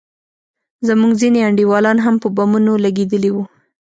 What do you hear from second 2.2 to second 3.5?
په بمونو لگېدلي وو.